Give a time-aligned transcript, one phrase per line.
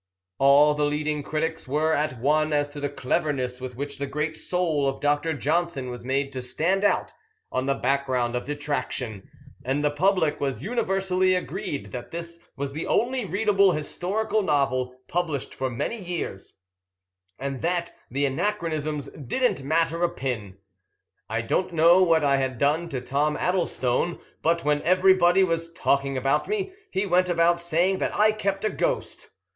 [0.39, 4.35] All the leading critics were at one as to the cleverness with which the great
[4.35, 5.31] soul of Dr.
[5.35, 7.13] Johnson was made to stand out
[7.51, 9.29] on the background of detraction,
[9.63, 15.53] and the public was universally agreed that this was the only readable historical novel published
[15.53, 16.57] for many years,
[17.37, 20.57] and that the anachronisms didn't matter a pin.
[21.29, 26.17] I don't know what I had done to Tom Addlestone; but when everybody was talking
[26.17, 29.29] about me, he went about saying that I kept a ghost.